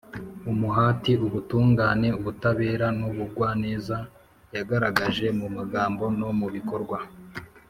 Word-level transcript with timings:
umuhati, 0.51 1.11
ubutungane, 1.25 2.07
ubutabera 2.19 2.87
n’ubugwaneza 2.99 3.97
yagaragaje 4.55 5.27
mu 5.39 5.47
magambo 5.57 6.03
no 6.19 6.29
mu 6.39 6.47
bikorwa, 6.55 6.99